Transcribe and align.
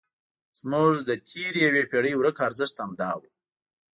زموږ 0.59 0.93
د 1.07 1.09
تېرې 1.27 1.61
یوې 1.67 1.83
پېړۍ 1.91 2.13
ورک 2.15 2.37
ارزښت 2.47 2.75
همدا 2.83 3.09
و. 3.19 3.21